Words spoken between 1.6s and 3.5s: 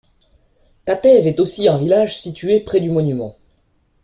un village situé près du monument.